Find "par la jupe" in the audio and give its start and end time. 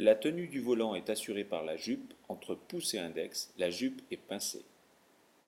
1.42-2.14